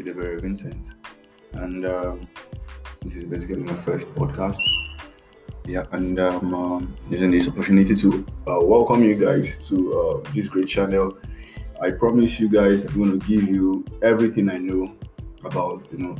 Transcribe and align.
Chidebere 0.00 0.40
Vincent, 0.40 0.92
and 1.52 1.86
um, 1.86 2.28
this 3.02 3.16
is 3.16 3.24
basically 3.24 3.56
my 3.56 3.74
first 3.82 4.08
podcast. 4.14 4.58
Yeah, 5.64 5.84
and 5.92 6.20
um, 6.20 6.54
um, 6.54 6.96
using 7.08 7.30
this 7.30 7.48
opportunity 7.48 7.94
to 7.94 8.26
uh, 8.46 8.58
welcome 8.60 9.02
you 9.02 9.14
guys 9.14 9.66
to 9.68 10.22
uh, 10.24 10.32
this 10.34 10.48
great 10.48 10.68
channel. 10.68 11.16
I 11.80 11.92
promise 11.92 12.38
you 12.38 12.48
guys 12.48 12.84
I'm 12.84 12.94
going 13.02 13.18
to 13.18 13.26
give 13.26 13.42
you 13.44 13.84
everything 14.02 14.50
I 14.50 14.58
know 14.58 14.94
about 15.44 15.86
you 15.90 15.98
know 15.98 16.16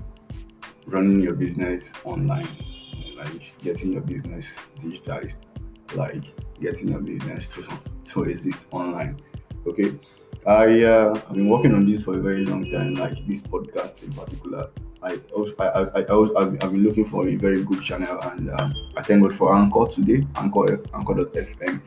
running 0.86 1.20
your 1.20 1.34
business 1.34 1.90
online, 2.04 2.48
like 3.16 3.52
getting 3.62 3.92
your 3.92 4.02
business 4.02 4.46
digitized, 4.80 5.36
like 5.94 6.24
getting 6.60 6.88
your 6.88 7.00
business 7.00 7.48
to, 7.48 7.68
to 8.12 8.24
exist 8.24 8.60
online. 8.72 9.18
Okay, 9.66 9.98
I 10.46 10.82
uh, 10.84 11.14
I've 11.28 11.34
been 11.34 11.48
working 11.48 11.74
on 11.74 11.90
this 11.90 12.02
for 12.02 12.18
a 12.18 12.20
very 12.20 12.46
long 12.46 12.70
time, 12.70 12.94
like 12.94 13.26
this 13.26 13.42
podcast 13.42 14.02
in 14.02 14.12
particular. 14.12 14.70
I 15.02 15.20
I, 15.58 15.64
I, 15.64 16.00
I've, 16.00 16.36
I've 16.36 16.72
been 16.72 16.82
looking 16.82 17.06
for 17.06 17.28
a 17.28 17.36
very 17.36 17.62
good 17.62 17.82
channel, 17.82 18.20
and 18.20 18.50
um, 18.50 18.74
I 18.96 19.02
thank 19.02 19.22
God 19.22 19.36
for 19.36 19.54
Anchor 19.54 19.86
today, 19.88 20.26
Anchor, 20.36 20.82
Anchor.fm. 20.94 21.80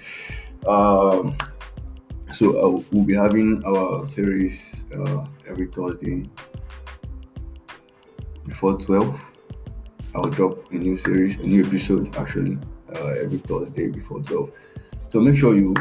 Um, 0.67 1.37
so 2.33 2.57
uh, 2.57 2.81
we'll 2.91 3.03
be 3.03 3.13
having 3.13 3.63
our 3.65 4.05
series 4.07 4.83
uh, 4.95 5.25
every 5.47 5.67
Thursday 5.67 6.29
before 8.47 8.79
12. 8.79 9.23
I'll 10.15 10.23
drop 10.23 10.71
a 10.71 10.75
new 10.75 10.97
series, 10.97 11.35
a 11.35 11.43
new 11.43 11.65
episode 11.65 12.15
actually, 12.15 12.57
uh, 12.95 13.07
every 13.21 13.39
Thursday 13.39 13.87
before 13.89 14.21
12. 14.21 14.51
So 15.11 15.19
make 15.19 15.35
sure 15.35 15.55
you 15.55 15.75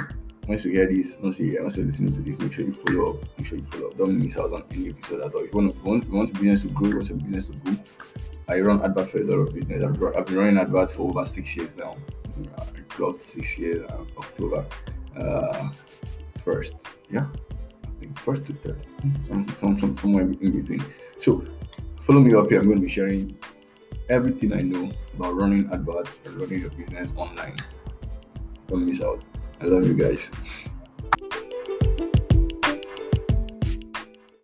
once 0.49 0.65
you 0.65 0.73
hear 0.73 0.87
this, 0.87 1.17
once 1.21 1.39
you 1.39 1.57
once 1.61 1.77
you're 1.77 1.87
listening 1.87 2.13
to 2.13 2.21
this, 2.21 2.39
make 2.41 2.53
sure 2.53 2.65
you 2.65 2.73
follow 2.73 3.11
up. 3.11 3.39
Make 3.39 3.47
sure 3.47 3.59
you 3.59 3.65
follow 3.71 3.89
up. 3.89 3.99
Don't 3.99 4.19
miss 4.19 4.37
out 4.37 4.53
on 4.53 4.65
any 4.73 4.91
episode 4.91 5.21
at 5.23 5.35
all. 5.35 5.43
If 5.43 5.53
you 5.53 5.59
want, 5.59 5.85
want, 5.85 6.11
want 6.11 6.29
your 6.35 6.43
business 6.43 6.63
to 6.63 6.69
grow, 6.69 6.89
you 6.89 6.97
want 6.97 7.09
your 7.09 7.19
business 7.19 7.47
to 7.47 7.53
grow. 7.53 7.77
I 8.49 8.61
run 8.61 8.83
advert 8.85 9.11
for 9.11 9.19
a 9.19 9.25
lot 9.25 9.39
of 9.39 9.55
business. 9.55 9.83
I've, 9.83 10.03
I've 10.17 10.27
been 10.27 10.37
running 10.37 10.59
advert 10.59 10.91
for 10.91 11.09
over 11.09 11.25
six 11.27 11.57
years 11.57 11.77
now. 11.77 11.97
I 12.59 12.81
clocked 12.89 13.23
six 13.23 13.57
years 13.59 13.85
uh, 13.89 14.05
October 14.19 14.67
uh, 15.17 15.69
first. 16.45 16.73
Yeah, 17.11 17.27
I 17.85 18.01
think 18.01 18.19
first 18.19 18.45
to 18.47 18.53
third, 18.55 18.85
some, 19.29 19.47
some, 19.61 19.81
some, 19.81 19.97
somewhere 19.97 20.25
in 20.25 20.61
between. 20.61 20.85
So 21.21 21.45
follow 22.01 22.21
me 22.21 22.35
up 22.35 22.49
here. 22.49 22.61
I'm 22.61 22.67
going 22.67 22.81
to 22.81 22.87
be 22.87 22.93
sharing 22.93 23.39
everything 24.09 24.53
I 24.53 24.63
know 24.63 24.91
about 25.15 25.37
running 25.37 25.71
adverts 25.73 26.11
and 26.25 26.35
running 26.35 26.61
your 26.61 26.71
business 26.71 27.13
online. 27.17 27.57
Don't 28.67 28.87
miss 28.87 29.01
out. 29.01 29.25
I 29.63 29.67
love 29.67 29.87
you 29.87 29.95
guys. 29.95 30.29